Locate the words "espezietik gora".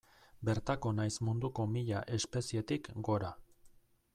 2.17-3.31